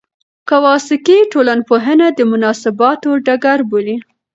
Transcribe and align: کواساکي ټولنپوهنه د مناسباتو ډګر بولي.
کواساکي 0.49 1.17
ټولنپوهنه 1.31 2.07
د 2.17 2.19
مناسباتو 2.31 3.09
ډګر 3.25 3.59
بولي. 3.69 3.97